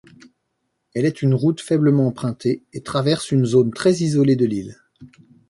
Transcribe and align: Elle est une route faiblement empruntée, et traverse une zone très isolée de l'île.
Elle 0.95 1.05
est 1.05 1.21
une 1.21 1.35
route 1.35 1.61
faiblement 1.61 2.07
empruntée, 2.07 2.63
et 2.73 2.81
traverse 2.81 3.29
une 3.29 3.45
zone 3.45 3.71
très 3.71 3.97
isolée 4.01 4.35
de 4.35 4.45
l'île. 4.47 4.77